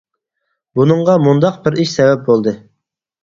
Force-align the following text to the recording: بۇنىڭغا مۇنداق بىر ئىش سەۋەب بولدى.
بۇنىڭغا 0.79 1.17
مۇنداق 1.25 1.59
بىر 1.67 1.77
ئىش 1.83 1.93
سەۋەب 1.99 2.23
بولدى. 2.31 2.55